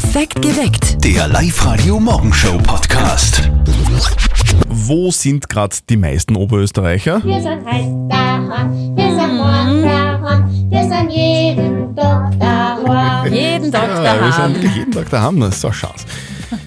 [0.00, 1.02] Perfekt geweckt.
[1.04, 3.50] Der Live-Radio-Morgenshow-Podcast.
[4.68, 7.20] Wo sind gerade die meisten Oberösterreicher?
[7.24, 13.32] Wir sind heute daheim, wir sind morgen daheim, wir sind jeden Tag daheim.
[13.32, 14.72] Jeden Tag Ja, wir sind daheim.
[14.76, 16.06] jeden Tag daheim, das ist so Schatz.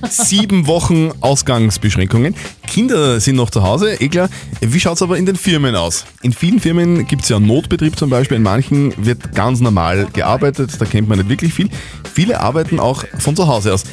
[0.10, 2.36] Sieben Wochen Ausgangsbeschränkungen.
[2.68, 4.30] Kinder sind noch zu Hause, eh klar.
[4.62, 6.06] Wie schaut es aber in den Firmen aus?
[6.22, 10.72] In vielen Firmen gibt es ja Notbetrieb zum Beispiel, in manchen wird ganz normal gearbeitet,
[10.80, 11.70] da kennt man nicht wirklich viel.
[12.14, 13.84] Viele arbeiten auch von zu Hause aus.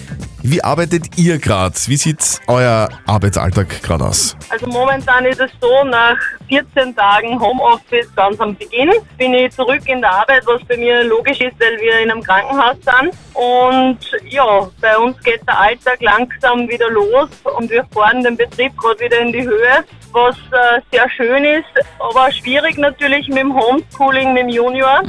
[0.43, 1.75] Wie arbeitet ihr gerade?
[1.87, 4.37] Wie sieht euer Arbeitsalltag gerade aus?
[4.51, 6.17] Also momentan ist es so, nach
[6.49, 11.03] 14 Tagen Homeoffice ganz am Beginn bin ich zurück in der Arbeit, was bei mir
[11.05, 13.15] logisch ist, weil wir in einem Krankenhaus sind.
[13.35, 13.99] Und
[14.29, 19.01] ja, bei uns geht der Alltag langsam wieder los und wir fahren den Betrieb gerade
[19.01, 24.33] wieder in die Höhe, was äh, sehr schön ist, aber schwierig natürlich mit dem Homeschooling,
[24.33, 25.03] mit dem Junior.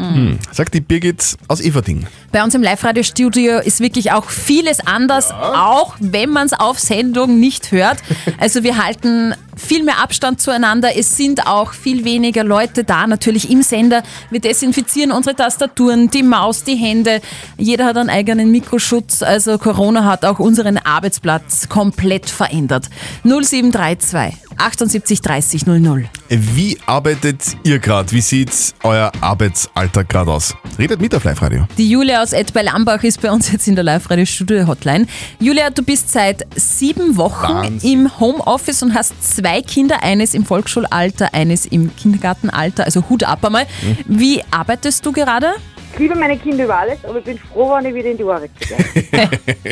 [0.52, 2.06] Sagt die Birgit aus Everding.
[2.32, 7.40] Bei uns im Live-Radio-Studio ist wirklich auch vieles anders, auch wenn man es auf Sendung
[7.40, 7.98] nicht hört.
[8.38, 10.98] Also wir halten viel mehr Abstand zueinander.
[10.98, 14.04] Es sind auch viel weniger Leute da, natürlich im Sender.
[14.30, 17.22] Wir desinfizieren unsere Tastaturen, die Maus, die Hände.
[17.58, 19.22] Jeder hat einen eigenen Mikroschutz.
[19.22, 22.90] Also Corona hat auch unseren Arbeitsplatz komplett verändert.
[23.24, 26.10] 0732 78 30 00.
[26.30, 28.12] Wie arbeitet ihr gerade?
[28.12, 28.52] Wie sieht
[28.84, 30.54] euer Arbeitsalltag gerade aus?
[30.78, 31.66] Redet mit auf Live-Radio.
[31.78, 35.08] Die Julia aus Ed bei Lambach ist bei uns jetzt in der Live-Radio-Studio-Hotline.
[35.40, 37.92] Julia, du bist seit sieben Wochen Wahnsinn.
[37.92, 43.44] im Homeoffice und hast zwei Kinder, eines im Volksschulalter, eines im Kindergartenalter, also Hut ab
[43.46, 43.66] einmal.
[44.06, 45.54] Wie arbeitest du gerade?
[45.94, 48.24] Ich liebe meine Kinder über alles, aber ich bin froh, wenn ich wieder in die
[48.24, 49.30] Arbeit gehe.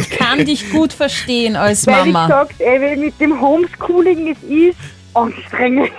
[0.00, 2.26] Ich kann dich gut verstehen als Weil ich Mama.
[2.26, 4.78] gesagt, ey, weil mit dem Homeschooling, es ist
[5.14, 5.90] anstrengend.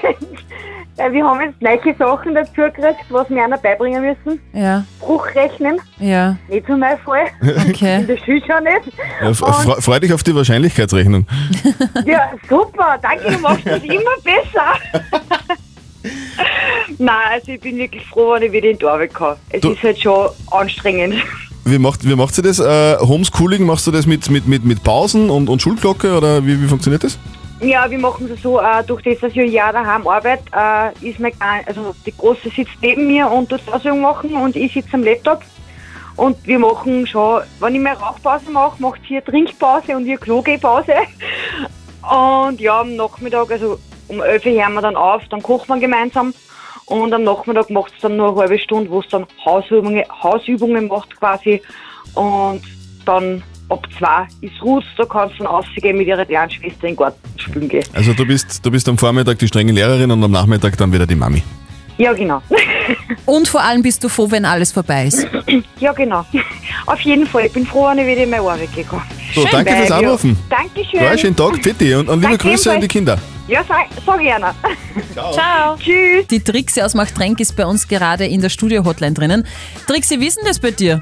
[1.00, 4.40] Weil wir haben jetzt neue Sachen dazu gekriegt, was wir einer beibringen müssen.
[4.54, 7.28] Ja, Bruchrechnen, ja, nicht so mein Fall.
[7.70, 8.02] okay.
[8.02, 8.98] In der Schule schon nicht.
[9.22, 11.26] Ja, fre freu dich auf die Wahrscheinlichkeitsrechnung.
[12.06, 14.76] Ja, super, danke, du machst das immer besser.
[16.98, 19.36] Nein, also ich bin wirklich froh, wenn ich wieder in die Arbeit kann.
[19.50, 21.16] Es Du- ist halt schon anstrengend.
[21.66, 22.60] Wie macht, wie macht sie das?
[22.60, 26.60] Äh, Homeschooling, machst du das mit, mit, mit, mit Pausen und, und Schulglocke oder wie,
[26.62, 27.20] wie funktioniert das?
[27.62, 31.10] Ja, wir machen es so, äh, durch das, dass ich ein Jahr daheim arbeite, äh,
[31.10, 31.34] ist mein
[31.66, 35.42] also die Große sitzt neben mir und tut Ausübung machen und ich sitze am Laptop.
[36.16, 40.18] Und wir machen schon, wenn ich mehr Rauchpause mache, macht sie eine Trinkpause und wir
[40.18, 40.94] Klogehpause.
[42.02, 43.78] Und ja, am Nachmittag, also
[44.08, 46.34] um 11 Uhr hören wir dann auf, dann kochen wir gemeinsam.
[46.86, 50.88] Und am Nachmittag macht es dann nur eine halbe Stunde, wo es dann Hausübungen, Hausübungen
[50.88, 51.62] macht quasi.
[52.16, 52.64] Und
[53.06, 56.90] dann ab zwei ist Ruhe, da kannst du dann rausgehen mit ihrer kleinen Schwester in
[56.90, 57.84] den Garten spielen gehen.
[57.94, 61.06] Also du bist, du bist am Vormittag die strenge Lehrerin und am Nachmittag dann wieder
[61.06, 61.44] die Mami.
[61.98, 62.42] Ja, genau.
[63.26, 65.28] Und vor allem bist du froh, wenn alles vorbei ist.
[65.80, 66.26] ja, genau.
[66.86, 67.48] Auf jeden Fall.
[67.48, 68.86] Ich bin froh, wenn ich wieder in meine Arbeit gehe.
[69.36, 70.08] So, Schön, danke fürs Weil, ja.
[70.08, 70.38] Anrufen.
[70.50, 71.04] Dankeschön.
[71.04, 72.88] Ja, schönen Tag, Fitti und, und liebe Danke Grüße an die.
[72.88, 73.20] Kinder.
[73.50, 74.54] Ja, sag, sag ich einer.
[75.34, 75.76] Ciao.
[75.76, 76.28] Tschüss.
[76.28, 79.48] Die Trixie aus Machtränk ist bei uns gerade in der Studio-Hotline drinnen.
[79.88, 81.02] Trixie, wie ist denn das bei dir?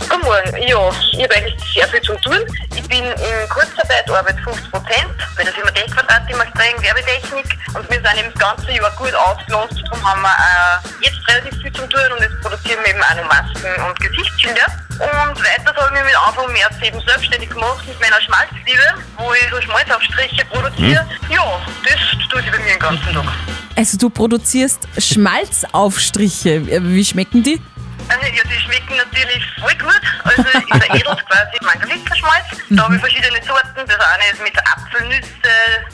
[0.00, 0.56] Guten Morgen.
[0.66, 2.38] Ja, ich habe eigentlich sehr viel zu tun.
[2.74, 7.56] Ich bin in Kurzarbeit, arbeite 50 Prozent bei der Firma Techquadrat, die macht streng Werbetechnik
[7.74, 9.84] und wir sind eben das ganze Jahr gut ausgelastet.
[9.88, 13.14] Darum haben wir äh, jetzt relativ viel zu tun und jetzt produzieren wir eben auch
[13.14, 14.83] noch Masken und Gesichtsschilder.
[14.94, 19.32] Und weiter habe ich mich mit Anfang März eben selbstständig gemacht mit meiner Schmalzliebe, wo
[19.32, 21.06] ich so Schmalzaufstriche produziere.
[21.28, 23.24] Ja, das tue ich bei mir den ganzen Tag.
[23.76, 26.62] Also du produzierst Schmalzaufstriche.
[26.66, 27.60] Wie schmecken die?
[28.14, 30.00] Also, ja, die schmecken natürlich voll gut.
[30.22, 32.46] Also, ich veredelt quasi Margaritenschmalz.
[32.70, 33.86] Da habe ich verschiedene Sorten.
[33.86, 35.50] Das eine ist mit Apfelnüsse,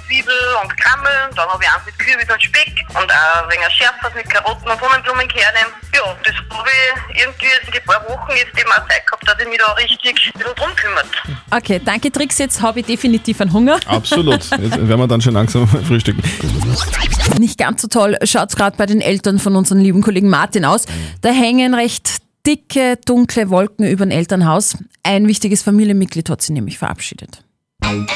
[0.07, 1.35] Zwiebel und Krammeln.
[1.35, 2.85] Dann habe ich eins mit Kürbis und Speck.
[2.91, 5.73] Und auch ein wenig Schärfers mit Karotten und Sonnenblumenkernen.
[5.95, 9.39] Ja, das habe ich irgendwie in die paar Wochen jetzt eben auch Zeit gehabt, dass
[9.41, 11.09] ich mich da richtig ein bisschen drum kümmert.
[11.50, 12.38] Okay, danke Trix.
[12.38, 13.78] Jetzt habe ich definitiv einen Hunger.
[13.87, 14.34] Absolut.
[14.34, 16.22] Jetzt werden wir dann schon langsam frühstücken.
[17.38, 20.65] Nicht ganz so toll schaut es gerade bei den Eltern von unserem lieben Kollegen Martin
[20.65, 20.87] aus.
[21.22, 24.77] Da hängen recht dicke, dunkle Wolken über dem Elternhaus.
[25.03, 27.42] Ein wichtiges Familienmitglied hat sie nämlich verabschiedet.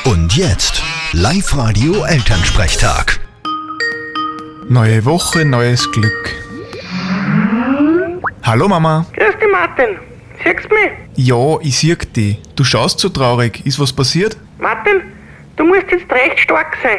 [0.05, 0.82] Und jetzt
[1.12, 3.20] Live-Radio Elternsprechtag.
[4.69, 6.35] Neue Woche, neues Glück.
[8.43, 9.06] Hallo Mama.
[9.14, 10.13] Grüß dich, Martin.
[10.44, 10.93] Siehst du mich?
[11.17, 12.38] Ja, ich sieh dich.
[12.55, 13.64] Du schaust so traurig.
[13.64, 14.37] Ist was passiert?
[14.58, 15.00] Martin,
[15.56, 16.99] du musst jetzt recht stark sein.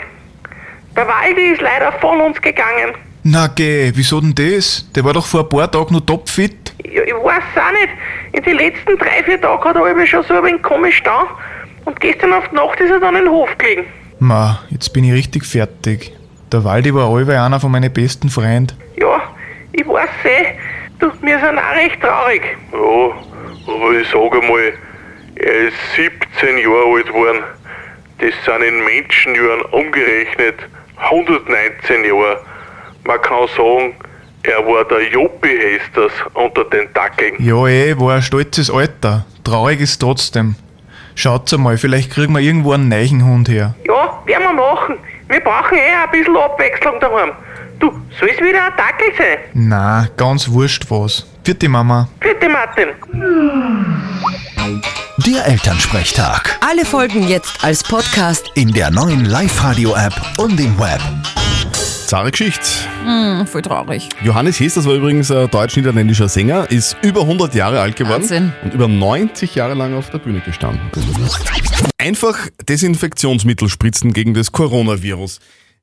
[0.95, 2.95] Der Waldi ist leider von uns gegangen.
[3.23, 4.89] Na geh, wieso denn das?
[4.95, 6.73] Der war doch vor ein paar Tagen noch topfit.
[6.79, 7.89] Ich, ich weiß auch nicht.
[8.33, 11.25] In den letzten drei, vier Tagen hat er aber schon so ein wenig komisch da.
[11.85, 13.85] Und gestern auf die Nacht ist er dann in den Hof gelegen.
[14.19, 16.13] Ma, jetzt bin ich richtig fertig.
[16.51, 18.73] Der Waldi war allweil einer von meinen besten Freunden.
[18.97, 19.21] Ja,
[19.71, 20.53] ich weiß eh.
[20.99, 22.41] Du, wir sind auch recht traurig.
[22.71, 23.34] Ja,
[23.67, 24.73] aber ich sage mal,
[25.37, 27.43] Er ist 17 Jahre alt geworden.
[28.19, 30.55] Das sind in Menschenjahren umgerechnet
[30.97, 32.39] 119 Jahre.
[33.03, 33.95] Man kann sagen,
[34.43, 37.35] er war der Joppi Hesters unter den Dackeln.
[37.39, 39.25] Ja, eh, war ein stolzes Alter.
[39.43, 40.55] Traurig ist trotzdem.
[41.15, 43.75] Schaut's einmal, vielleicht kriegen wir irgendwo einen neuen Hund her.
[43.85, 44.95] Ja, werden wir machen.
[45.27, 47.31] Wir brauchen eh ein bisschen Abwechslung daheim.
[47.79, 49.37] Du, soll es wieder ein Dackel sein?
[49.53, 51.27] Na, ganz wurscht was.
[51.45, 52.09] Vierte Mama.
[52.19, 52.87] Bitte, Martin.
[55.27, 56.57] Der Elternsprechtag.
[56.67, 58.49] Alle Folgen jetzt als Podcast.
[58.55, 60.99] In der neuen Live-Radio-App und im Web.
[62.07, 62.65] Zahre Geschichte.
[63.03, 64.09] Hm, voll traurig.
[64.23, 68.51] Johannes Hess, das war übrigens ein deutsch-niederländischer Sänger, ist über 100 Jahre alt geworden Wahnsinn.
[68.63, 70.81] und über 90 Jahre lang auf der Bühne gestanden.
[71.99, 75.39] Einfach Desinfektionsmittel spritzen gegen das Coronavirus.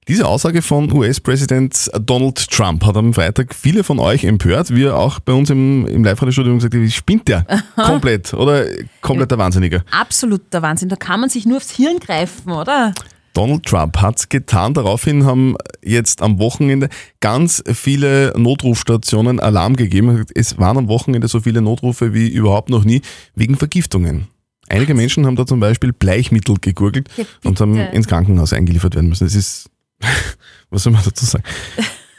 [0.08, 4.96] Diese Aussage von US-Präsident Donald Trump hat am Freitag viele von euch empört, wie er
[4.96, 7.46] auch bei uns im, im Live-Radio-Studio gesagt hat, spinnt der
[7.76, 8.66] komplett oder
[9.00, 9.84] kompletter Wahnsinniger.
[9.92, 10.88] Absoluter Wahnsinn.
[10.88, 12.92] Da kann man sich nur aufs Hirn greifen, oder?
[13.32, 14.74] Donald Trump hat's getan.
[14.74, 16.88] Daraufhin haben jetzt am Wochenende
[17.20, 20.24] ganz viele Notrufstationen Alarm gegeben.
[20.34, 23.02] Es waren am Wochenende so viele Notrufe wie überhaupt noch nie
[23.36, 24.26] wegen Vergiftungen.
[24.68, 29.08] Einige Menschen haben da zum Beispiel Bleichmittel gegurgelt Ja, und haben ins Krankenhaus eingeliefert werden
[29.08, 29.24] müssen.
[29.24, 29.68] Das ist,
[30.70, 31.44] was soll man dazu sagen?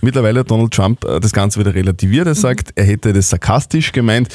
[0.02, 2.26] Mittlerweile hat Donald Trump äh, das Ganze wieder relativiert.
[2.26, 2.32] Mhm.
[2.32, 4.30] Er sagt, er hätte das sarkastisch gemeint.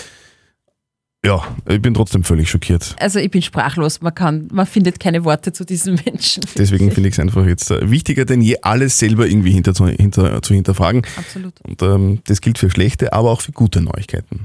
[1.25, 2.95] Ja, ich bin trotzdem völlig schockiert.
[3.01, 4.01] Also ich bin sprachlos.
[4.01, 6.45] Man kann, man findet keine Worte zu diesem Menschen.
[6.57, 9.89] Deswegen finde ich es einfach jetzt äh, wichtiger denn je, alles selber irgendwie hinter, zu,
[9.89, 11.03] hinter, zu hinterfragen.
[11.17, 11.55] Absolut.
[11.63, 14.41] Und ähm, das gilt für schlechte, aber auch für gute Neuigkeiten.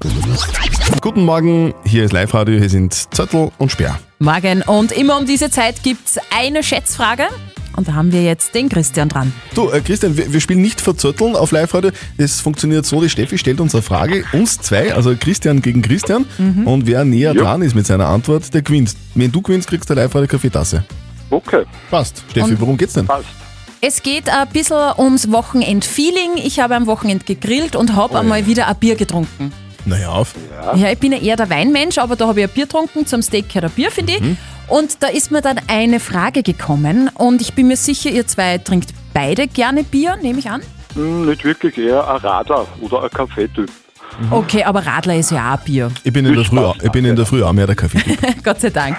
[0.99, 3.99] Guten Morgen, hier ist Live-Radio, hier sind Zettel und Sperr.
[4.17, 4.63] Morgen.
[4.63, 7.27] Und immer um diese Zeit gibt's eine Schätzfrage.
[7.75, 9.33] Und da haben wir jetzt den Christian dran.
[9.55, 11.91] Du, äh, Christian, wir, wir spielen nicht verzötteln auf Live-Radio.
[12.17, 16.25] Das funktioniert so, die Steffi stellt uns eine Frage, uns zwei, also Christian gegen Christian.
[16.65, 18.93] Und wer näher dran ist mit seiner Antwort, der gewinnt.
[19.15, 20.83] Wenn du gewinnst, kriegst du eine Live-Radio-Kaffeetasse.
[21.29, 22.23] Okay, Passt.
[22.29, 23.05] Steffi, Und- worum geht's denn?
[23.07, 23.25] passt.
[23.85, 26.37] Es geht ein bisschen ums Wochenend-Feeling.
[26.37, 29.51] Ich habe am Wochenend gegrillt und habe einmal wieder ein Bier getrunken.
[29.85, 30.33] Naja, auf.
[30.75, 33.21] Ja, ich bin ja eher der Weinmensch, aber da habe ich ein Bier getrunken, zum
[33.21, 34.21] Steak gehört ein Bier, finde ich.
[34.67, 38.57] Und da ist mir dann eine Frage gekommen und ich bin mir sicher, ihr zwei
[38.57, 40.61] trinkt beide gerne Bier, nehme ich an.
[40.95, 43.69] Hm, nicht wirklich, eher ein Radler oder ein Kaffeetyp.
[44.29, 45.91] Okay, aber Radler ist ja auch Bier.
[46.03, 47.99] Ich bin in der Früh, auch- ich bin in der Früh auch mehr der Kaffee.
[48.43, 48.95] Gott sei Dank.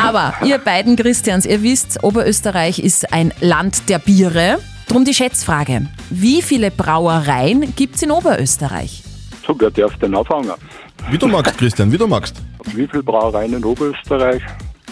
[0.00, 4.58] Aber ihr beiden Christians, ihr wisst, Oberösterreich ist ein Land der Biere.
[4.88, 5.86] Drum die Schätzfrage.
[6.10, 9.02] Wie viele Brauereien gibt es in Oberösterreich?
[9.44, 10.52] So, wer darf denn anfangen?
[11.10, 12.36] Wie du magst, Christian, wie du magst.
[12.74, 14.42] Wie viele Brauereien in Oberösterreich?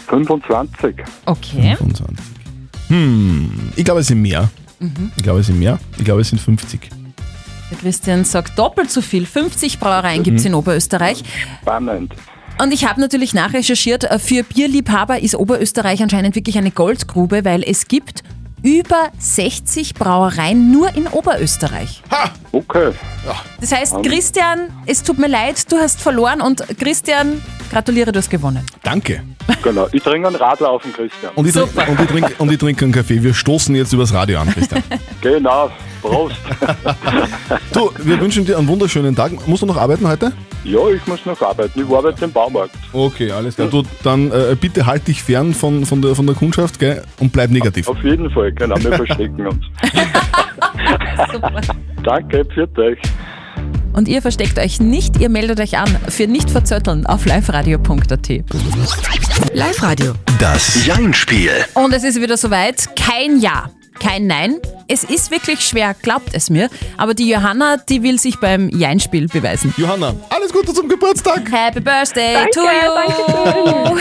[0.08, 0.96] 25.
[1.26, 1.76] Okay.
[1.76, 2.16] 25.
[2.88, 4.50] Hm, ich glaube, es sind mehr.
[5.16, 5.78] Ich glaube, es sind mehr.
[5.98, 6.88] Ich glaube, es sind 50.
[7.70, 9.26] Der Christian sagt doppelt so viel.
[9.26, 11.22] 50 Brauereien gibt es in Oberösterreich.
[11.62, 12.14] Spannend.
[12.60, 17.62] Und ich habe natürlich nachrecherchiert, äh, für Bierliebhaber ist Oberösterreich anscheinend wirklich eine Goldgrube, weil
[17.62, 18.22] es gibt
[18.62, 22.02] über 60 Brauereien nur in Oberösterreich.
[22.52, 22.92] Okay,
[23.60, 27.40] Das heißt, Christian, es tut mir leid, du hast verloren und Christian,
[27.70, 28.64] gratuliere, du hast gewonnen.
[28.82, 29.22] Danke.
[29.62, 29.88] genau.
[29.92, 31.32] Ich trinke einen Radler auf den Christian.
[31.36, 31.88] Und ich, trink, Super.
[31.88, 33.22] und, ich trink, und ich trinke einen Kaffee.
[33.22, 34.82] Wir stoßen jetzt übers Radio an, Christian.
[35.20, 35.70] Genau,
[36.00, 36.36] Prost.
[37.72, 39.46] Du, wir wünschen dir einen wunderschönen Tag.
[39.46, 40.32] Musst du noch arbeiten heute?
[40.64, 41.80] Ja, ich muss noch arbeiten.
[41.80, 42.74] Ich arbeite im Baumarkt.
[42.92, 43.68] Okay, alles klar.
[43.68, 47.32] Du, dann äh, bitte halt dich fern von, von, der, von der Kundschaft gell, und
[47.32, 47.88] bleib negativ.
[47.88, 48.76] Auf jeden Fall, genau.
[48.78, 49.64] Wir verstecken uns.
[51.32, 51.60] Super.
[52.02, 52.98] Danke, für euch.
[53.92, 58.28] Und ihr versteckt euch nicht, ihr meldet euch an für nicht verzötteln auf liveradio.at.
[59.52, 60.12] Live-Radio.
[60.38, 61.50] Das Jein-Spiel.
[61.74, 64.56] Und es ist wieder soweit, kein Ja, kein Nein.
[64.88, 66.68] Es ist wirklich schwer, glaubt es mir.
[66.96, 69.72] Aber die Johanna, die will sich beim Jein-Spiel beweisen.
[69.76, 71.42] Johanna, alles Gute zum Geburtstag.
[71.52, 73.98] Happy Birthday Danke, to you!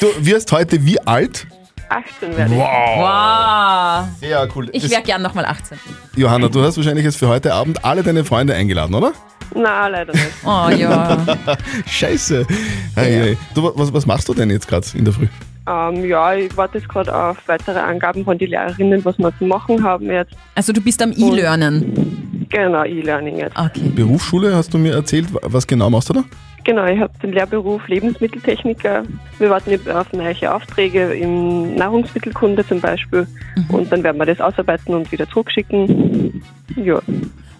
[0.00, 1.46] Du wirst heute wie alt?
[1.88, 2.60] 18 werde ich.
[2.60, 4.08] Wow!
[4.20, 4.68] Sehr cool.
[4.72, 5.78] Ich wäre gern nochmal 18.
[6.16, 9.12] Johanna, du hast wahrscheinlich jetzt für heute Abend alle deine Freunde eingeladen, oder?
[9.54, 10.26] Nein, leider nicht.
[10.44, 11.18] Oh ja.
[11.86, 12.46] Scheiße.
[12.94, 13.38] Hey, hey.
[13.54, 15.28] Du, was, was machst du denn jetzt gerade in der Früh?
[15.66, 19.44] Ähm, ja, ich warte jetzt gerade auf weitere Angaben von den Lehrerinnen, was wir zu
[19.44, 20.34] machen haben jetzt.
[20.54, 22.46] Also du bist am E-Learnen.
[22.50, 23.56] Genau, E-Learning jetzt.
[23.58, 23.90] Okay.
[23.94, 26.24] Berufsschule, hast du mir erzählt, was genau machst du da?
[26.64, 29.02] Genau, ich habe den Lehrberuf Lebensmitteltechniker.
[29.38, 33.26] Wir warten jetzt auf neue Aufträge im Nahrungsmittelkunde zum Beispiel.
[33.68, 36.42] Und dann werden wir das ausarbeiten und wieder zurückschicken.
[36.76, 37.00] Ja.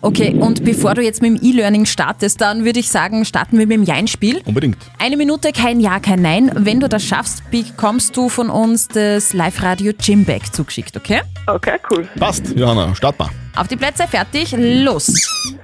[0.04, 3.66] Okay, und bevor du jetzt mit dem E-Learning startest, dann würde ich sagen, starten wir
[3.66, 4.42] mit dem Jein-Spiel.
[4.44, 4.76] Unbedingt.
[4.98, 6.50] Eine Minute, kein Ja, kein Nein.
[6.54, 11.22] Wenn du das schaffst, bekommst du von uns das Live-Radio Gymbag zugeschickt, okay?
[11.46, 12.06] Okay, cool.
[12.18, 13.30] Passt, Johanna, start mal.
[13.56, 15.56] Auf die Plätze, fertig, los.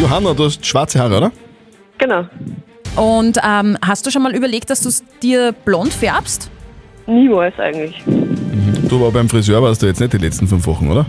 [0.00, 1.32] Johanna, du hast schwarze Haare, oder?
[1.98, 2.26] Genau.
[2.96, 6.50] Und ähm, hast du schon mal überlegt, dass du es dir blond färbst?
[7.06, 8.02] Niemals eigentlich.
[8.88, 11.06] Du aber beim Friseur warst du jetzt nicht die letzten fünf Wochen, oder?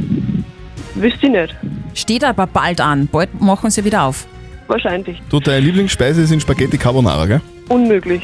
[0.94, 1.56] Wüsste ich nicht.
[1.96, 3.08] Steht aber bald an.
[3.08, 4.28] Bald machen sie wieder auf.
[4.68, 5.22] Wahrscheinlich.
[5.30, 7.42] Du, deine Lieblingsspeise sind Spaghetti Carbonara, gell?
[7.70, 8.22] Unmöglich.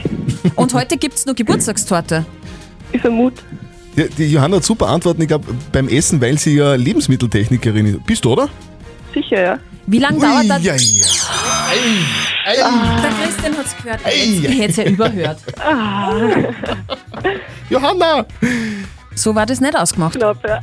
[0.56, 2.25] Und heute gibt es nur Geburtstagstorte.
[2.92, 3.42] Ich vermute.
[3.96, 8.06] Die, die Johanna hat super Antworten, ich glaube, beim Essen, weil sie ja Lebensmitteltechnikerin ist.
[8.06, 8.50] Bist du, oder?
[9.13, 9.60] Sicher, ja.
[9.88, 10.63] Wie lange dauert das?
[10.63, 12.66] Ja, ja.
[12.66, 14.00] Ah, der Christian hat es gehört.
[14.08, 15.40] Ich hätte es ja überhört.
[17.70, 18.25] Johanna!
[19.16, 20.16] So war das nicht ausgemacht.
[20.16, 20.60] Knapp, ja.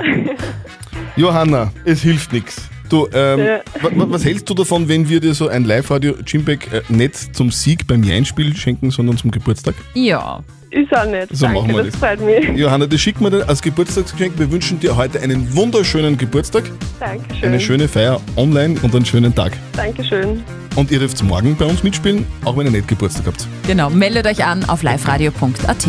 [1.17, 2.69] Johanna, es hilft nichts.
[2.89, 3.39] Du, ähm,
[3.81, 7.51] wa- was hältst du davon, wenn wir dir so ein Live-Radio Jimbeck äh, nicht zum
[7.51, 9.75] Sieg beim Jeinspiel schenken, sondern zum Geburtstag?
[9.95, 10.43] Ja.
[10.71, 11.29] Ist auch nicht.
[11.35, 12.01] So Danke, machen wir das das.
[12.01, 12.59] freut mich.
[12.59, 14.39] Johanna, das schicken wir dir als Geburtstagsgeschenk.
[14.39, 16.65] Wir wünschen dir heute einen wunderschönen Geburtstag,
[17.01, 17.49] Dankeschön.
[17.49, 19.53] eine schöne Feier online und einen schönen Tag.
[19.75, 20.43] Dankeschön.
[20.79, 23.49] Und ihr dürft morgen bei uns mitspielen, auch wenn ihr nicht Geburtstag habt.
[23.67, 25.87] Genau, meldet euch an auf liveradio.at.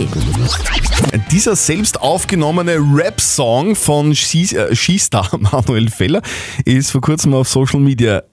[1.32, 6.24] Dieser selbst aufgenommene Rap-Song von Skis- äh, Skistar Manuel Feller
[6.66, 8.24] ist vor kurzem auf Social Media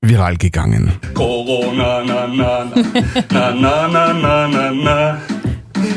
[0.00, 0.92] viral gegangen.
[1.14, 2.64] Corona, na, na,
[3.30, 5.20] na, na, na, na, na, na.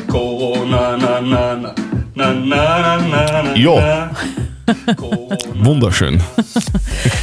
[0.07, 1.73] Corona, na, na, na,
[2.13, 4.11] na, na, na, na, Ja.
[5.55, 6.21] Wunderschön.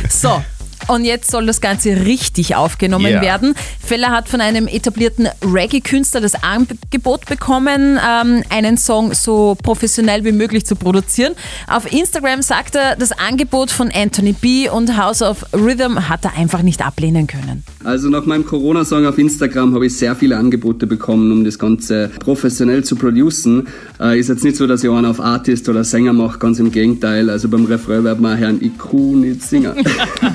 [0.08, 0.42] So.
[0.90, 3.22] Und jetzt soll das Ganze richtig aufgenommen Yeah.
[3.22, 3.54] werden.
[3.80, 10.32] Feller hat von einem etablierten Reggae-Künstler das Angebot bekommen, ähm, einen Song so professionell wie
[10.32, 11.34] möglich zu produzieren.
[11.68, 14.68] Auf Instagram sagt er, das Angebot von Anthony B.
[14.68, 17.62] und House of Rhythm hat er einfach nicht ablehnen können.
[17.84, 22.10] Also nach meinem Corona-Song auf Instagram habe ich sehr viele Angebote bekommen, um das Ganze
[22.18, 23.68] professionell zu producen.
[24.00, 26.72] Äh, ist jetzt nicht so, dass ich einen auf Artist oder Sänger mache, ganz im
[26.72, 27.30] Gegenteil.
[27.30, 29.72] Also beim Refrain wird man Herrn IQ nicht singen.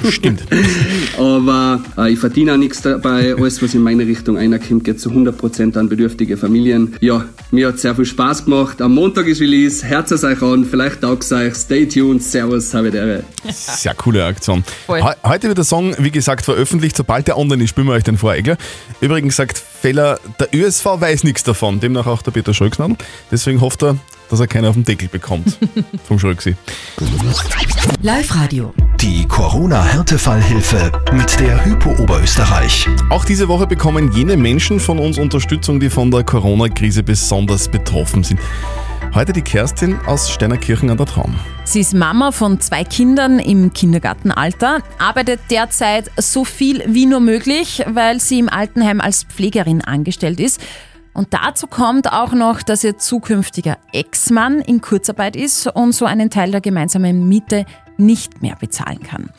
[0.10, 0.45] Stimmt.
[1.18, 3.36] Aber äh, ich verdiene auch nichts dabei.
[3.36, 6.96] Alles, was in meine Richtung einerkommt, geht zu 100% an bedürftige Familien.
[7.02, 8.82] Ja, mir hat sehr viel Spaß gemacht.
[8.82, 9.86] Am Montag ist Release.
[9.86, 10.66] Herz es euch an.
[10.66, 11.56] Vielleicht taugt's euch.
[11.56, 12.22] Stay tuned.
[12.24, 13.24] Servus, habe der.
[13.52, 14.64] Sehr coole Aktion.
[14.86, 15.02] Voll.
[15.02, 16.96] Heu- Heute wird der Song, wie gesagt, veröffentlicht.
[16.98, 18.58] Sobald der online ist, spielen wir euch den vor, Egler.
[19.02, 21.80] Übrigens sagt Feller, der ÖSV weiß nichts davon.
[21.80, 22.96] Demnach auch der Peter Schröcksnadel.
[23.32, 23.98] Deswegen hofft er,
[24.30, 25.58] dass er keinen auf den Deckel bekommt
[26.08, 26.56] vom Schröcksi.
[28.02, 28.74] Live-Radio.
[29.06, 32.90] Die Corona-Härtefallhilfe mit der Hypo Oberösterreich.
[33.12, 38.24] Auch diese Woche bekommen jene Menschen von uns Unterstützung, die von der Corona-Krise besonders betroffen
[38.24, 38.40] sind.
[39.14, 41.36] Heute die Kerstin aus Steinerkirchen an der Traum.
[41.66, 47.84] Sie ist Mama von zwei Kindern im Kindergartenalter, arbeitet derzeit so viel wie nur möglich,
[47.88, 50.60] weil sie im Altenheim als Pflegerin angestellt ist.
[51.14, 56.32] Und dazu kommt auch noch, dass ihr zukünftiger Ex-Mann in Kurzarbeit ist und so einen
[56.32, 57.66] Teil der gemeinsamen Miete
[57.98, 59.30] nicht mehr bezahlen kann.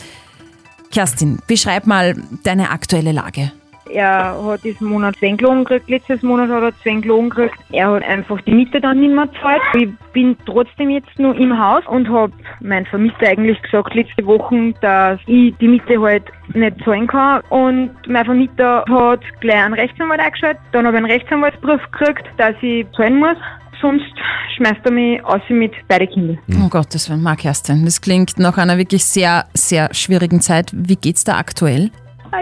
[0.91, 3.53] Kerstin, beschreib mal deine aktuelle Lage.
[3.93, 7.57] Er hat diesen Monat 10 Lohn gekriegt, letztes Monat hat er 10 Lohn gekriegt.
[7.71, 9.63] Er hat einfach die Miete dann nicht mehr gezahlt.
[9.75, 14.75] Ich bin trotzdem jetzt nur im Haus und habe mein Vermieter eigentlich gesagt letzte Woche,
[14.81, 17.43] dass ich die Miete halt nicht zahlen kann.
[17.51, 20.63] Und mein Vermieter hat gleich einen Rechtsanwalt eingeschaltet.
[20.73, 23.37] Dann habe ich einen Rechtsanwaltsbrief gekriegt, dass ich zahlen muss.
[23.81, 24.13] Sonst
[24.57, 26.37] schmeißt er mich aus mit beide Kinder.
[26.63, 30.71] Oh Gottes Willen, Mark Kerstin, das klingt nach einer wirklich sehr, sehr schwierigen Zeit.
[30.73, 31.91] Wie geht's da aktuell?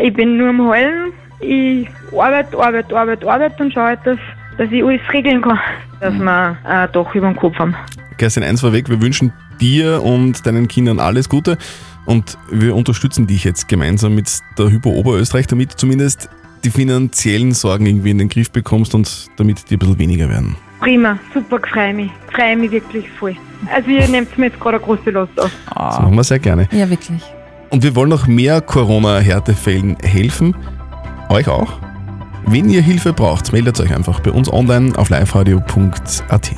[0.03, 1.13] Ich bin nur am Heulen.
[1.41, 4.19] Ich arbeite, arbeite, arbeite, arbeite und schaue halt, dass,
[4.59, 5.59] dass ich alles regeln kann.
[6.01, 7.75] Dass wir ein Dach über dem Kopf haben.
[8.17, 11.59] Kerstin, eins vorweg, wir wünschen dir und deinen Kindern alles Gute
[12.07, 16.29] und wir unterstützen dich jetzt gemeinsam mit der Hypo Oberösterreich, damit du zumindest
[16.65, 20.57] die finanziellen Sorgen irgendwie in den Griff bekommst und damit die ein bisschen weniger werden.
[20.85, 22.11] Prima, super, freue mich.
[22.31, 23.35] Freue mich wirklich voll.
[23.75, 25.51] Also ihr nehmt mir jetzt gerade eine große Last auf.
[25.75, 26.69] Das machen wir sehr gerne.
[26.73, 27.23] Ja, wirklich.
[27.71, 30.55] Und wir wollen noch mehr Corona-Härtefällen helfen.
[31.31, 31.73] Euch auch.
[32.45, 36.53] Wenn ihr Hilfe braucht, meldet euch einfach bei uns online auf liveradio.at.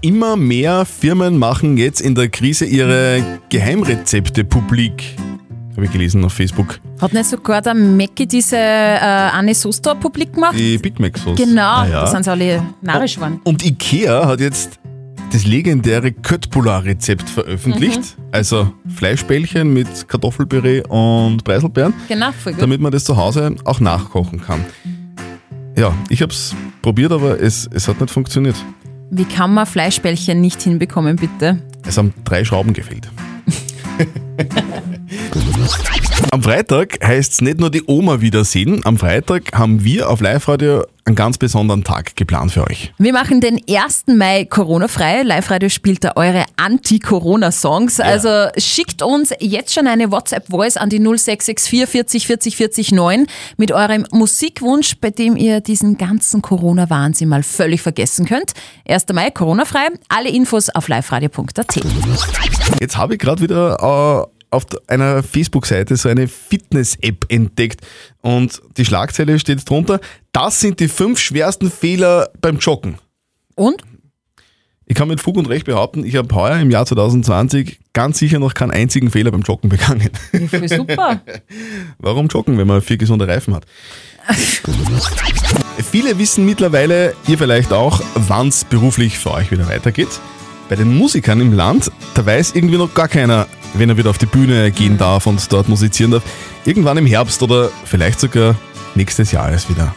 [0.00, 5.14] Immer mehr Firmen machen jetzt in der Krise ihre Geheimrezepte publik.
[5.80, 6.78] Habe ich gelesen auf Facebook.
[7.00, 10.54] Hat nicht sogar der Mackie diese äh, Anne Soster publik gemacht?
[10.58, 11.38] Die Big Mac Sauce.
[11.38, 12.00] Genau, Ah, ja.
[12.02, 13.40] da sind sie alle narrisch geworden.
[13.44, 14.78] Und Ikea hat jetzt
[15.32, 18.18] das legendäre Köttbullar-Rezept veröffentlicht.
[18.30, 21.94] Also Fleischbällchen mit Kartoffelpüree und Preiselbeeren.
[22.08, 22.60] Genau, voll gut.
[22.60, 24.62] damit man das zu Hause auch nachkochen kann.
[25.78, 28.56] Ja, ich habe es probiert, aber es, es hat nicht funktioniert.
[29.10, 31.62] Wie kann man Fleischbällchen nicht hinbekommen, bitte?
[31.86, 33.08] Es haben drei Schrauben gefehlt.
[36.32, 40.84] Am Freitag heißt es nicht nur die Oma wiedersehen, am Freitag haben wir auf Live-Radio
[41.10, 42.92] einen ganz besonderen Tag geplant für euch.
[42.98, 44.04] Wir machen den 1.
[44.06, 45.22] Mai Corona-frei.
[45.22, 47.98] Live-Radio spielt da eure Anti-Corona-Songs.
[47.98, 53.26] Also schickt uns jetzt schon eine WhatsApp-Voice an die 0664 40 40 40 9
[53.56, 58.52] mit eurem Musikwunsch, bei dem ihr diesen ganzen Corona-Wahnsinn mal völlig vergessen könnt.
[58.88, 59.06] 1.
[59.12, 59.88] Mai Corona-frei.
[60.08, 61.80] Alle Infos auf liveradio.at.
[62.80, 67.86] Jetzt habe ich gerade wieder äh, auf einer Facebook-Seite so eine Fitness-App entdeckt
[68.20, 70.00] und die Schlagzeile steht drunter,
[70.32, 72.98] das sind die fünf schwersten Fehler beim Joggen.
[73.54, 73.82] Und?
[74.86, 78.40] Ich kann mit Fug und Recht behaupten, ich habe heuer im Jahr 2020 ganz sicher
[78.40, 80.10] noch keinen einzigen Fehler beim Joggen begangen.
[80.48, 81.22] Voll super.
[81.98, 83.66] Warum joggen, wenn man vier gesunde Reifen hat?
[85.90, 90.20] Viele wissen mittlerweile, ihr vielleicht auch, wann es beruflich für euch wieder weitergeht.
[90.70, 94.18] Bei den Musikern im Land, da weiß irgendwie noch gar keiner, wenn er wieder auf
[94.18, 96.22] die Bühne gehen darf und dort musizieren darf.
[96.64, 98.54] Irgendwann im Herbst oder vielleicht sogar
[98.94, 99.92] nächstes Jahr erst wieder.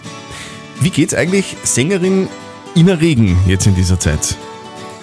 [0.80, 2.28] Wie geht's eigentlich Sängerin
[2.76, 4.36] Ina Regen jetzt in dieser Zeit?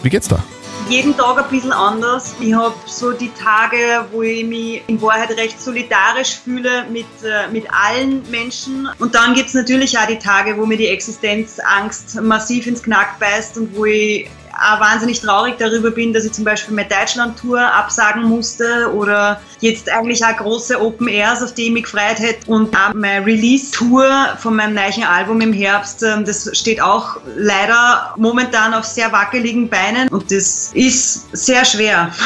[0.03, 0.43] Wie geht's da?
[0.89, 2.35] jeden Tag ein bisschen anders.
[2.41, 7.49] Ich habe so die Tage, wo ich mich in Wahrheit recht solidarisch fühle mit, äh,
[7.53, 8.89] mit allen Menschen.
[8.99, 13.21] Und dann gibt es natürlich auch die Tage, wo mir die Existenzangst massiv ins Knack
[13.21, 14.29] beißt und wo ich
[14.61, 19.91] auch wahnsinnig traurig darüber bin, dass ich zum Beispiel meine Deutschland-Tour absagen musste oder jetzt
[19.91, 24.37] eigentlich auch große Open Airs, auf die ich mich gefreut hätte und auch meine Release-Tour
[24.39, 29.69] von meinem neuen Album im Herbst, ähm, das steht auch leider momentan auf sehr wackeligen
[29.69, 32.11] Beinen und das ist sehr schwer.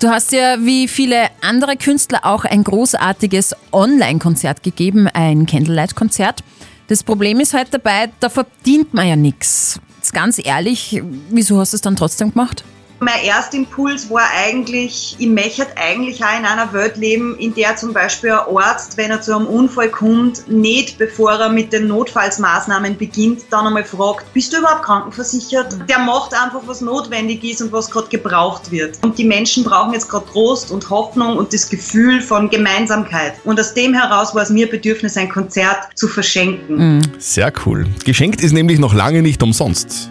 [0.00, 6.44] Du hast ja wie viele andere Künstler auch ein großartiges Online-Konzert gegeben, ein Candlelight-Konzert.
[6.86, 9.80] Das Problem ist halt dabei, da verdient man ja nichts.
[10.12, 12.64] Ganz ehrlich, wieso hast du es dann trotzdem gemacht?
[13.00, 17.92] Mein Erstimpuls war eigentlich, ich möchte eigentlich auch in einer Welt leben, in der zum
[17.92, 22.98] Beispiel ein Arzt, wenn er zu einem Unfall kommt, nicht bevor er mit den Notfallsmaßnahmen
[22.98, 25.76] beginnt, dann einmal fragt, bist du überhaupt krankenversichert?
[25.88, 28.98] Der macht einfach, was notwendig ist und was gerade gebraucht wird.
[29.04, 33.34] Und die Menschen brauchen jetzt gerade Trost und Hoffnung und das Gefühl von Gemeinsamkeit.
[33.44, 37.06] Und aus dem heraus war es mir Bedürfnis, ein Konzert zu verschenken.
[37.18, 37.86] Sehr cool.
[38.04, 40.10] Geschenkt ist nämlich noch lange nicht umsonst.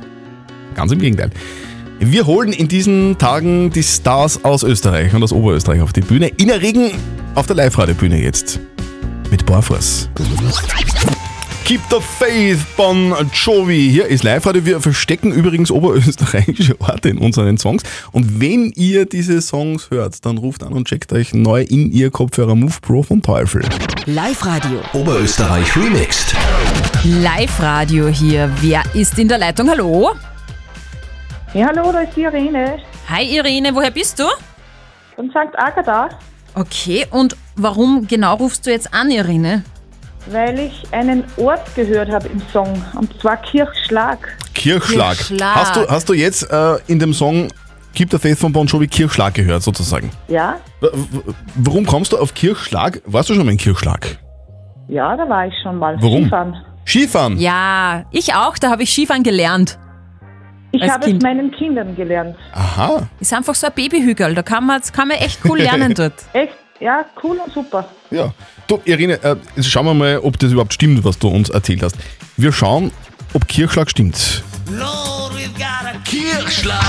[0.74, 1.32] Ganz im Gegenteil.
[2.00, 6.28] Wir holen in diesen Tagen die Stars aus Österreich und aus Oberösterreich auf die Bühne.
[6.28, 6.92] In der Regen
[7.34, 8.60] auf der Live-Radio-Bühne jetzt.
[9.32, 10.08] Mit Barfuß.
[11.66, 13.90] Keep the Faith von Jovi.
[13.92, 14.64] Hier ist Live-Radio.
[14.64, 17.82] Wir verstecken übrigens oberösterreichische Orte in unseren Songs.
[18.12, 22.12] Und wenn ihr diese Songs hört, dann ruft an und checkt euch neu in ihr
[22.12, 23.64] Kopfhörer Move Pro von Teufel.
[24.06, 24.80] Live-Radio.
[24.94, 26.36] Oberösterreich remixed.
[27.04, 28.52] Live-Radio hier.
[28.62, 29.68] Wer ist in der Leitung?
[29.68, 30.12] Hallo?
[31.54, 32.78] Ja, hallo, da ist die Irene.
[33.10, 34.26] Hi Irene, woher bist du?
[35.16, 35.58] Von St.
[35.58, 36.10] Agatha.
[36.56, 39.64] Okay, und warum genau rufst du jetzt an, Irene?
[40.30, 44.20] Weil ich einen Ort gehört habe im Song, und zwar Kirchschlag.
[44.54, 45.16] Kirchschlag.
[45.18, 45.56] Kirchschlag.
[45.56, 47.48] Hast, du, hast du jetzt äh, in dem Song
[47.96, 50.12] Keep the Faith von Bon Jovi Kirchschlag gehört, sozusagen?
[50.28, 50.58] Ja?
[50.82, 53.02] W- w- Warum kommst du auf Kirchschlag?
[53.06, 54.18] Warst du schon mal in Kirchschlag?
[54.90, 55.96] Ja, da war ich schon mal.
[56.02, 56.24] Warum?
[56.24, 56.56] Skifahren.
[56.86, 57.38] Skifahren?
[57.40, 59.80] Ja, ich auch, da habe ich Skifahren gelernt.
[60.72, 61.24] Ich Als habe es Kind.
[61.24, 62.36] meinen Kindern gelernt.
[62.54, 63.08] Aha.
[63.20, 66.14] Ist einfach so ein Babyhügel, da kann man, kann man echt cool lernen dort.
[66.34, 66.54] Echt?
[66.80, 67.88] Ja, cool und super.
[68.12, 68.34] Ja.
[68.68, 71.82] Du, Irene, äh, jetzt schauen wir mal, ob das überhaupt stimmt, was du uns erzählt
[71.84, 71.96] hast.
[72.36, 72.92] Wir schauen,
[73.34, 74.44] ob Kirchschlag stimmt.
[76.04, 76.84] Kirchschlag.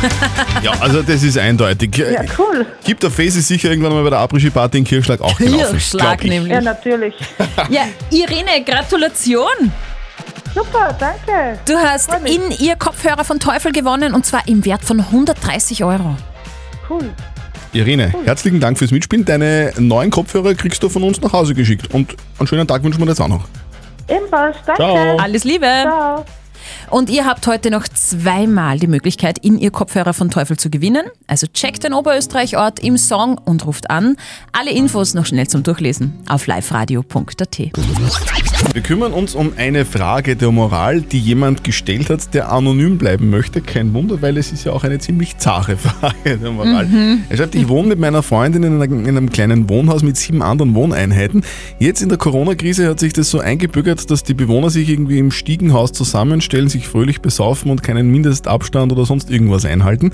[0.62, 1.96] Ja, also das ist eindeutig.
[1.96, 2.64] Ja, cool.
[2.84, 5.70] Gibt der Face ist sicher irgendwann mal bei der Après-Ski-Party in Kirchschlag auch gelaufen.
[5.70, 6.52] Kirchschlag nämlich.
[6.52, 7.14] Ja, natürlich.
[7.68, 9.72] Ja, Irene, Gratulation!
[10.54, 11.58] Super, danke.
[11.66, 16.16] Du hast in ihr Kopfhörer von Teufel gewonnen und zwar im Wert von 130 Euro.
[16.88, 17.10] Cool.
[17.72, 19.24] Irene, herzlichen Dank fürs Mitspielen.
[19.24, 21.92] Deine neuen Kopfhörer kriegst du von uns nach Hause geschickt.
[21.92, 23.46] Und einen schönen Tag wünschen wir dir jetzt auch noch.
[24.08, 24.82] Ebenfalls, danke.
[24.82, 25.16] Ciao.
[25.18, 25.66] Alles Liebe!
[25.82, 26.24] Ciao.
[26.90, 31.02] Und ihr habt heute noch zweimal die Möglichkeit, in ihr Kopfhörer von Teufel zu gewinnen.
[31.26, 34.16] Also checkt den Oberösterreich-Ort im Song und ruft an.
[34.52, 37.58] Alle Infos noch schnell zum Durchlesen auf liveradio.at.
[38.72, 43.30] Wir kümmern uns um eine Frage der Moral, die jemand gestellt hat, der anonym bleiben
[43.30, 43.60] möchte.
[43.60, 46.86] Kein Wunder, weil es ist ja auch eine ziemlich zahre Frage der Moral.
[46.86, 47.22] Mhm.
[47.28, 50.42] Er schreibt, ich wohne mit meiner Freundin in, einer, in einem kleinen Wohnhaus mit sieben
[50.42, 51.44] anderen Wohneinheiten.
[51.78, 55.30] Jetzt in der Corona-Krise hat sich das so eingebürgert, dass die Bewohner sich irgendwie im
[55.30, 60.10] Stiegenhaus zusammenstellen, sich fröhlich besaufen und keinen Mindestabstand oder sonst irgendwas einhalten.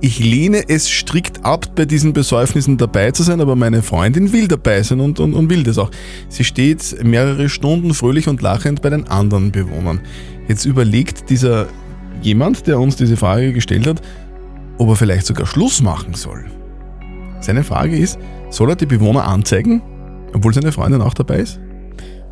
[0.00, 4.48] Ich lehne es strikt ab, bei diesen Besäufnissen dabei zu sein, aber meine Freundin will
[4.48, 5.90] dabei sein und, und, und will das auch.
[6.28, 10.00] Sie steht mehrere Stunden fröhlich und lachend bei den anderen Bewohnern.
[10.48, 11.66] Jetzt überlegt dieser
[12.22, 14.02] jemand, der uns diese Frage gestellt hat,
[14.78, 16.44] ob er vielleicht sogar Schluss machen soll.
[17.40, 18.18] Seine Frage ist,
[18.50, 19.82] soll er die Bewohner anzeigen,
[20.34, 21.60] obwohl seine Freundin auch dabei ist?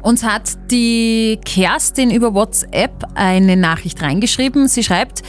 [0.03, 4.69] Uns hat die Kerstin über WhatsApp eine Nachricht reingeschrieben.
[4.69, 5.23] Sie schreibt,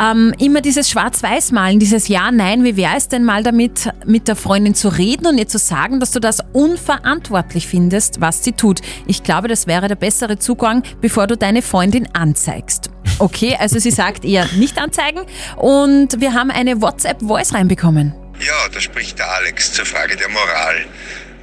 [0.00, 4.36] ähm, immer dieses Schwarz-Weiß-Malen, dieses Ja, Nein, wie wäre es denn mal damit, mit der
[4.36, 8.80] Freundin zu reden und ihr zu sagen, dass du das unverantwortlich findest, was sie tut.
[9.06, 12.90] Ich glaube, das wäre der bessere Zugang, bevor du deine Freundin anzeigst.
[13.18, 15.22] Okay, also sie sagt eher nicht anzeigen
[15.56, 18.14] und wir haben eine WhatsApp-Voice reinbekommen.
[18.40, 20.86] Ja, da spricht der Alex zur Frage der Moral.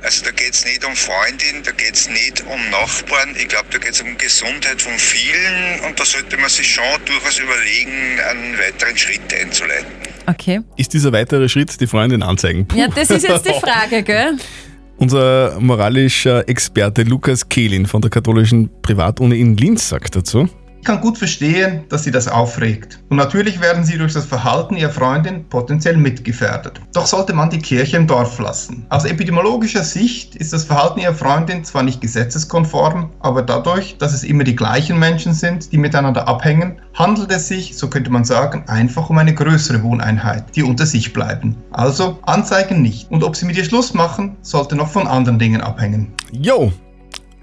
[0.06, 3.36] Also da geht es nicht um Freundin, da geht es nicht um Nachbarn.
[3.40, 6.84] Ich glaube, da geht es um Gesundheit von vielen und da sollte man sich schon
[7.06, 9.88] durchaus überlegen, einen weiteren Schritt einzuleiten.
[10.28, 10.62] Okay.
[10.78, 12.68] Ist dieser weitere Schritt die Freundin anzeigen?
[12.68, 12.78] Puh.
[12.78, 14.38] Ja, das ist jetzt die Frage, gell?
[14.98, 20.48] Unser moralischer Experte Lukas Kehlin von der katholischen Privatuni in Linz sagt dazu.
[20.86, 23.00] Ich kann gut verstehen, dass sie das aufregt.
[23.10, 26.80] Und natürlich werden sie durch das Verhalten ihrer Freundin potenziell mitgefährdet.
[26.94, 28.86] Doch sollte man die Kirche im Dorf lassen.
[28.90, 34.24] Aus epidemiologischer Sicht ist das Verhalten ihrer Freundin zwar nicht gesetzeskonform, aber dadurch, dass es
[34.24, 38.66] immer die gleichen Menschen sind, die miteinander abhängen, handelt es sich, so könnte man sagen,
[38.68, 41.58] einfach um eine größere Wohneinheit, die unter sich bleiben.
[41.72, 43.10] Also anzeigen nicht.
[43.10, 46.14] Und ob sie mit ihr Schluss machen, sollte noch von anderen Dingen abhängen.
[46.32, 46.72] Jo,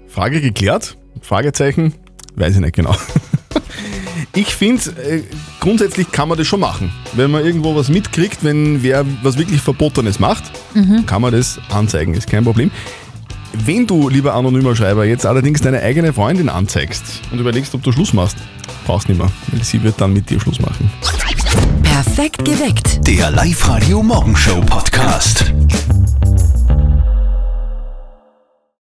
[0.07, 0.97] Frage geklärt?
[1.19, 1.93] Fragezeichen?
[2.35, 2.95] Weiß ich nicht genau.
[4.35, 5.21] Ich finde, äh,
[5.59, 6.91] grundsätzlich kann man das schon machen.
[7.13, 10.43] Wenn man irgendwo was mitkriegt, wenn wer was wirklich Verbotenes macht,
[10.73, 11.05] Mhm.
[11.05, 12.71] kann man das anzeigen, ist kein Problem.
[13.53, 17.91] Wenn du, lieber anonymer Schreiber, jetzt allerdings deine eigene Freundin anzeigst und überlegst, ob du
[17.91, 18.37] Schluss machst,
[18.87, 20.89] brauchst nicht mehr, weil sie wird dann mit dir Schluss machen.
[21.83, 23.05] Perfekt geweckt.
[23.05, 25.53] Der Live-Radio Morgenshow Podcast.